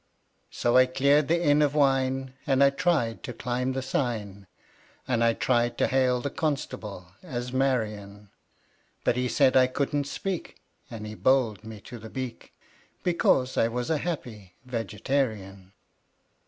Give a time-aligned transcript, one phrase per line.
[0.49, 4.47] So I cleared the inn of wine, And I tried to climb the sign,
[5.07, 8.31] And I tried to hail the constable as "Marion."
[9.03, 10.59] But he said I couldn't speak,
[10.89, 12.51] And he bowled me to the Beak
[13.03, 15.71] Because I was a Happy Vegetarian.